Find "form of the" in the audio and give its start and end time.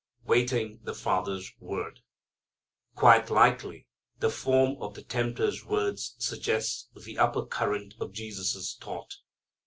4.31-5.03